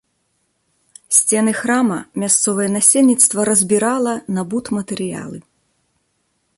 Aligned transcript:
Сцены 1.17 1.51
храма 1.59 1.97
мясцовае 2.23 2.67
насельніцтва 2.79 3.41
разбірала 3.51 4.13
на 4.39 4.49
будматэрыялы. 4.53 5.37